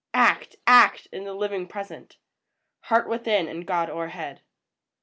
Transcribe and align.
Act,— 0.15 0.55
act 0.65 1.07
in 1.11 1.25
the 1.25 1.33
living 1.35 1.67
Present! 1.67 2.17
Heart 2.85 3.07
within, 3.07 3.47
and 3.47 3.67
God 3.67 3.87
o'erhead! 3.87 4.41